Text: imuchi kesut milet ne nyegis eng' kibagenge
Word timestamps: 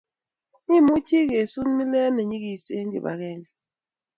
imuchi 0.77 1.19
kesut 1.29 1.69
milet 1.77 2.11
ne 2.13 2.21
nyegis 2.29 2.63
eng' 2.77 2.91
kibagenge 2.93 3.49